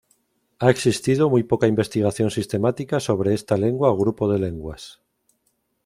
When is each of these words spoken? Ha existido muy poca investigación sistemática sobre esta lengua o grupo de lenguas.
Ha 0.57 0.71
existido 0.71 1.29
muy 1.29 1.43
poca 1.43 1.67
investigación 1.67 2.31
sistemática 2.31 2.99
sobre 2.99 3.35
esta 3.35 3.55
lengua 3.55 3.91
o 3.91 3.95
grupo 3.97 4.31
de 4.33 4.39
lenguas. 4.39 4.99